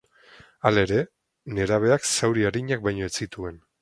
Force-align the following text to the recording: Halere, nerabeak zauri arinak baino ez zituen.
Halere, 0.69 1.01
nerabeak 1.59 2.09
zauri 2.13 2.47
arinak 2.53 2.83
baino 2.89 3.11
ez 3.11 3.15
zituen. 3.25 3.63